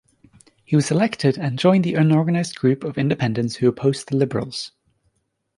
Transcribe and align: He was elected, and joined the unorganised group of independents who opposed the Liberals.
He 0.65 0.75
was 0.75 0.89
elected, 0.89 1.37
and 1.37 1.59
joined 1.59 1.83
the 1.83 1.93
unorganised 1.93 2.55
group 2.57 2.83
of 2.83 2.97
independents 2.97 3.57
who 3.57 3.67
opposed 3.67 4.07
the 4.07 4.15
Liberals. 4.15 4.71